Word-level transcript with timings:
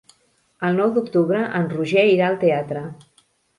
El 0.69 0.79
nou 0.79 0.93
d'octubre 0.95 1.43
en 1.61 1.69
Roger 1.75 2.07
irà 2.17 2.27
al 2.33 2.41
teatre. 2.47 2.85